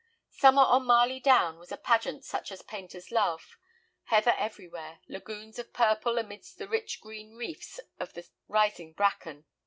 [0.31, 3.59] Summer on Marley Down was a pageant such as painter's love.
[4.05, 9.45] Heather everywhere, lagoons of purple amid the rich green reefs of the rising bracken.